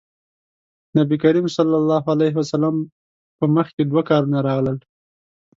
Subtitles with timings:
[0.97, 1.57] نبي کريم ص
[3.37, 4.77] په مخکې دوه کارونه راغلل.